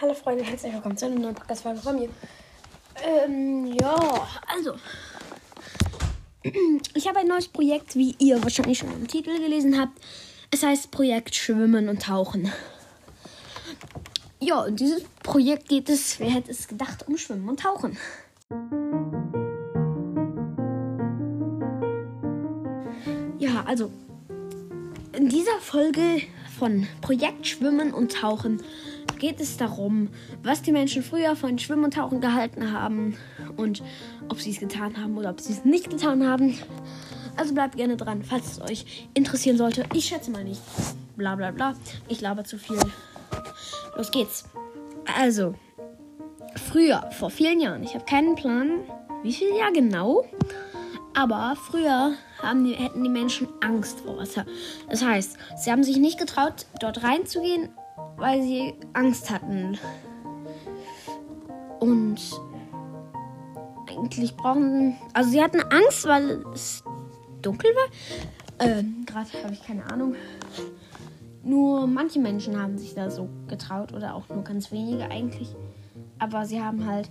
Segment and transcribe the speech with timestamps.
[0.00, 2.08] Hallo Freunde, herzlich willkommen zu einer neuen Podcast-Folge von mir.
[3.04, 4.76] Ähm, ja, also.
[6.94, 9.92] Ich habe ein neues Projekt, wie ihr wahrscheinlich schon im Titel gelesen habt.
[10.50, 12.50] Es heißt Projekt Schwimmen und Tauchen.
[14.38, 17.98] Ja, in dieses Projekt geht es, wer hätte es gedacht, um Schwimmen und Tauchen.
[23.38, 23.92] Ja, also
[25.12, 26.22] in dieser Folge
[26.58, 28.62] von Projekt Schwimmen und Tauchen
[29.20, 30.08] geht es darum,
[30.42, 33.16] was die Menschen früher von Schwimmen und Tauchen gehalten haben
[33.56, 33.82] und
[34.28, 36.58] ob sie es getan haben oder ob sie es nicht getan haben.
[37.36, 39.84] Also bleibt gerne dran, falls es euch interessieren sollte.
[39.94, 40.60] Ich schätze mal nicht.
[41.16, 41.74] Bla bla bla.
[42.08, 42.78] Ich laber zu viel.
[43.96, 44.44] Los geht's.
[45.18, 45.54] Also,
[46.56, 48.80] früher, vor vielen Jahren, ich habe keinen Plan,
[49.22, 50.24] wie viel Jahr genau,
[51.14, 52.12] aber früher
[52.64, 54.46] die, hätten die Menschen Angst vor Wasser.
[54.88, 57.70] Das heißt, sie haben sich nicht getraut, dort reinzugehen,
[58.20, 59.78] weil sie Angst hatten.
[61.80, 62.20] Und
[63.88, 64.96] eigentlich brauchen.
[65.14, 66.84] Also sie hatten Angst, weil es
[67.42, 68.68] dunkel war.
[68.68, 70.14] Ähm, gerade habe ich keine Ahnung.
[71.42, 75.54] Nur manche Menschen haben sich da so getraut oder auch nur ganz wenige eigentlich.
[76.18, 77.08] Aber sie haben halt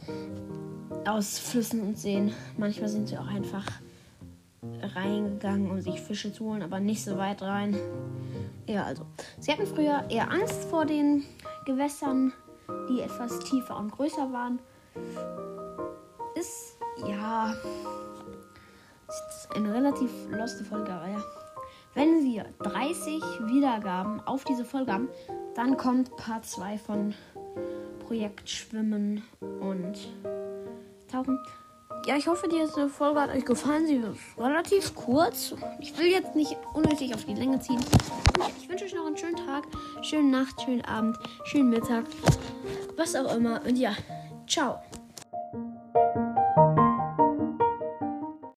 [1.07, 2.31] aus Flüssen und Seen.
[2.57, 3.65] Manchmal sind sie auch einfach
[4.95, 7.75] reingegangen, um sich Fische zu holen, aber nicht so weit rein.
[8.69, 9.03] Ja, also.
[9.39, 11.25] Sie hatten früher eher Angst vor den
[11.65, 12.31] Gewässern,
[12.87, 14.59] die etwas tiefer und größer waren.
[16.35, 17.51] Ist, ja.
[19.07, 21.23] Ist eine relativ loste Folge, aber ja.
[21.95, 25.09] Wenn wir 30 Wiedergaben auf diese Folge haben,
[25.55, 27.15] dann kommt Part 2 von
[28.05, 29.97] Projekt Schwimmen und
[31.11, 31.39] Tauchen.
[32.05, 33.85] Ja, ich hoffe, diese Folge hat euch gefallen.
[33.85, 35.53] Sie ist relativ kurz.
[35.79, 37.79] Ich will jetzt nicht unnötig auf die Länge ziehen.
[38.59, 39.63] Ich wünsche euch noch einen schönen Tag,
[40.01, 42.05] schöne Nacht, schönen Abend, schönen Mittag,
[42.97, 43.61] was auch immer.
[43.65, 43.93] Und ja,
[44.47, 44.79] ciao.